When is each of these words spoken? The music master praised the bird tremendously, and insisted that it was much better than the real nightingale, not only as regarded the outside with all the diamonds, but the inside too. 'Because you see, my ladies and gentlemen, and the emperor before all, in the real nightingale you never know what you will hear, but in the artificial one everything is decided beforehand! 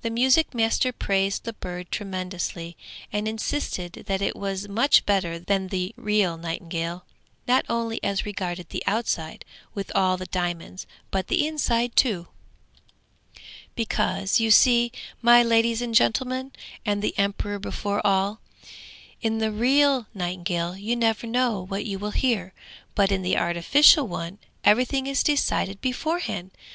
The 0.00 0.08
music 0.08 0.54
master 0.54 0.90
praised 0.90 1.44
the 1.44 1.52
bird 1.52 1.90
tremendously, 1.92 2.78
and 3.12 3.28
insisted 3.28 4.04
that 4.06 4.22
it 4.22 4.34
was 4.34 4.70
much 4.70 5.04
better 5.04 5.38
than 5.38 5.68
the 5.68 5.92
real 5.98 6.38
nightingale, 6.38 7.04
not 7.46 7.66
only 7.68 8.02
as 8.02 8.24
regarded 8.24 8.70
the 8.70 8.82
outside 8.86 9.44
with 9.74 9.92
all 9.94 10.16
the 10.16 10.24
diamonds, 10.24 10.86
but 11.10 11.28
the 11.28 11.46
inside 11.46 11.94
too. 11.94 12.28
'Because 13.74 14.40
you 14.40 14.50
see, 14.50 14.92
my 15.20 15.42
ladies 15.42 15.82
and 15.82 15.94
gentlemen, 15.94 16.52
and 16.86 17.02
the 17.02 17.12
emperor 17.18 17.58
before 17.58 18.00
all, 18.02 18.40
in 19.20 19.40
the 19.40 19.52
real 19.52 20.06
nightingale 20.14 20.74
you 20.74 20.96
never 20.96 21.26
know 21.26 21.60
what 21.66 21.84
you 21.84 21.98
will 21.98 22.12
hear, 22.12 22.54
but 22.94 23.12
in 23.12 23.20
the 23.20 23.36
artificial 23.36 24.08
one 24.08 24.38
everything 24.64 25.06
is 25.06 25.22
decided 25.22 25.82
beforehand! 25.82 26.50